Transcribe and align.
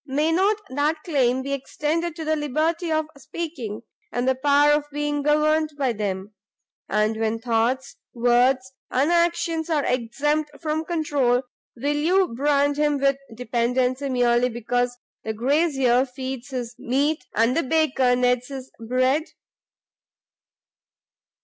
may 0.07 0.31
not 0.31 0.57
that 0.71 0.95
claim 1.03 1.43
be 1.43 1.53
extended 1.53 2.15
to 2.15 2.25
the 2.25 2.35
liberty 2.35 2.91
of 2.91 3.05
speaking, 3.19 3.79
and 4.11 4.27
the 4.27 4.33
power 4.33 4.71
of 4.71 4.83
being 4.91 5.21
governed 5.21 5.69
by 5.77 5.93
them? 5.93 6.33
and 6.89 7.15
when 7.19 7.37
thoughts, 7.37 7.97
words, 8.11 8.71
and 8.89 9.11
actions 9.11 9.69
are 9.69 9.85
exempt 9.85 10.49
from 10.59 10.83
controul, 10.83 11.43
will 11.75 11.95
you 11.95 12.27
brand 12.33 12.77
him 12.77 12.97
with 12.97 13.17
dependency 13.35 14.09
merely 14.09 14.49
because 14.49 14.97
the 15.23 15.33
Grazier 15.33 16.03
feeds 16.03 16.49
his 16.49 16.73
meat, 16.79 17.23
and 17.35 17.55
the 17.55 17.61
Baker 17.61 18.15
kneads 18.15 18.47
his 18.47 18.71
bread?" 18.79 19.25